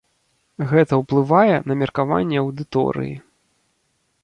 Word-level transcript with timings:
Гэта 0.71 0.93
ўплывае 1.01 1.57
на 1.71 1.77
меркаванне 1.83 2.37
аўдыторыі. 2.45 3.15